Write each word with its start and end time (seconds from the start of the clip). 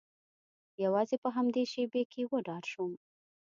یوازې 0.83 1.15
په 1.23 1.29
همدې 1.35 1.63
شیبې 1.71 2.03
کې 2.11 2.21
وډار 2.31 2.63
شوم 2.71 2.91